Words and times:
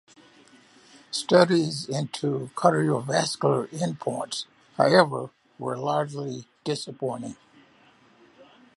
Studies 1.11 1.87
into 1.87 2.49
cardiovascular 2.55 3.67
endpoints, 3.67 4.45
however, 4.75 5.29
were 5.59 5.77
largely 5.77 6.47
disappointing. 6.63 7.35